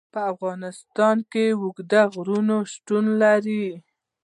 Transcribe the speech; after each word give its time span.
په 0.13 0.19
افغانستان 0.33 1.17
کې 1.31 1.45
اوږده 1.59 2.01
غرونه 2.13 2.55
شتون 2.71 3.05
لري. 3.21 3.65